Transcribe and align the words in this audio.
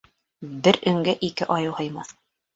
Бер 0.67 0.79
өңгә 0.93 1.15
ике 1.29 1.49
айыу 1.59 1.77
һыймаҫ. 1.83 2.13